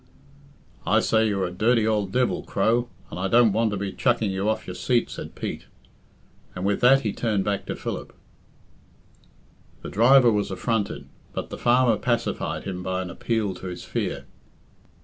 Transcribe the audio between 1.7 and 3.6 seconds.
ould divil, Crow; and I don't